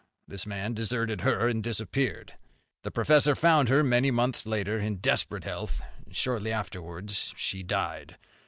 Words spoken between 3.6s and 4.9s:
her many months later,